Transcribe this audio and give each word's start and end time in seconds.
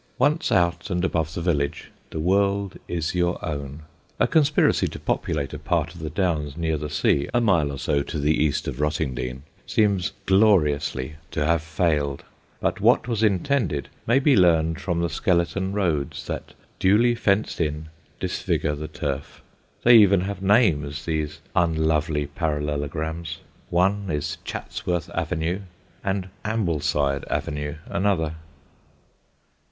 Once 0.17 0.51
out 0.51 0.89
and 0.89 1.05
above 1.05 1.35
the 1.35 1.41
village, 1.43 1.91
the 2.09 2.19
world 2.19 2.75
is 2.87 3.13
your 3.13 3.37
own. 3.45 3.83
A 4.19 4.25
conspiracy 4.25 4.87
to 4.87 4.99
populate 4.99 5.53
a 5.53 5.59
part 5.59 5.93
of 5.93 5.99
the 6.01 6.09
Downs 6.09 6.57
near 6.57 6.75
the 6.75 6.89
sea, 6.89 7.29
a 7.35 7.39
mile 7.39 7.71
or 7.71 7.77
so 7.77 8.01
to 8.01 8.17
the 8.17 8.33
east 8.33 8.67
of 8.67 8.77
Rottingdean, 8.81 9.43
seems 9.67 10.13
gloriously 10.25 11.17
to 11.29 11.45
have 11.45 11.61
failed, 11.61 12.23
but 12.59 12.81
what 12.81 13.07
was 13.07 13.21
intended 13.21 13.89
may 14.07 14.17
be 14.17 14.35
learned 14.35 14.81
from 14.81 15.01
the 15.01 15.07
skeleton 15.07 15.71
roads 15.71 16.25
that, 16.25 16.55
duly 16.79 17.13
fenced 17.13 17.61
in, 17.61 17.89
disfigure 18.19 18.73
the 18.73 18.87
turf. 18.87 19.43
They 19.83 19.97
even 19.97 20.21
have 20.21 20.41
names, 20.41 21.05
these 21.05 21.41
unlovely 21.55 22.25
parallelograms: 22.25 23.37
one 23.69 24.09
is 24.09 24.39
Chatsworth 24.45 25.11
Avenue, 25.13 25.59
and 26.03 26.29
Ambleside 26.43 27.23
Avenue 27.29 27.75
another. 27.85 28.33